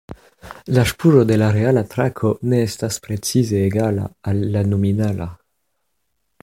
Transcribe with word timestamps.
La 0.77 0.85
ŝpuro 0.91 1.19
de 1.31 1.35
la 1.41 1.49
reala 1.57 1.83
trako 1.91 2.31
ne 2.53 2.63
estas 2.69 2.99
precize 3.05 3.63
egala 3.67 4.09
al 4.33 4.43
la 4.57 4.65
nominala. 4.73 5.31